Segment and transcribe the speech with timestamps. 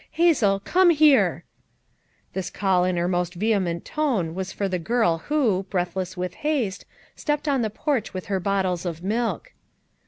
[0.13, 1.43] Hazel, come here!"
[2.33, 6.85] This call in her most vehement tone was for the girl who, breathless with haste,
[7.15, 9.53] stepped on the, porch with her bottles of milk.